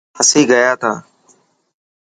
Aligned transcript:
اسين 0.19 0.43
گيا 0.49 0.71
ٿا. 0.81 0.91